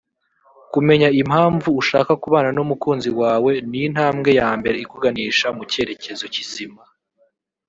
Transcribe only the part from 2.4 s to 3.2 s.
n’umukunzi